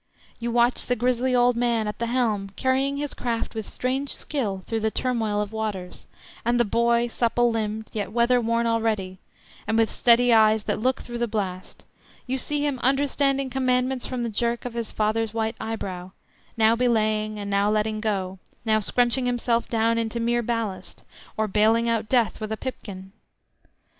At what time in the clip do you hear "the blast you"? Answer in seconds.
11.19-12.39